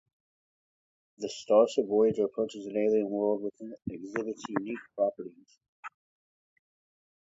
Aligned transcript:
The 1.19 1.29
starship 1.29 1.85
"Voyager" 1.87 2.25
approaches 2.25 2.65
an 2.65 2.75
alien 2.75 3.07
world 3.11 3.43
which 3.43 3.61
exhibits 3.87 4.41
unique 4.49 4.79
properties. 4.95 5.59